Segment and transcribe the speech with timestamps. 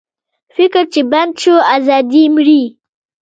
[0.55, 2.63] فکر چې بند شو، ازادي مري.